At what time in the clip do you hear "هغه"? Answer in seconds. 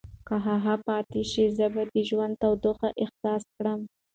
0.47-0.73